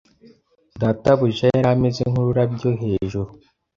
[0.81, 3.29] "Databuja yari ameze nkururabyo hejuru